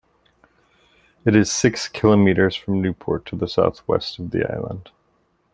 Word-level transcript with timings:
It 1.25 1.35
is 1.35 1.51
six 1.51 1.87
kilometres 1.87 2.55
from 2.55 2.81
Newport 2.81 3.31
in 3.31 3.37
the 3.37 3.47
southwest 3.47 4.17
of 4.17 4.31
the 4.31 4.51
island. 4.51 4.89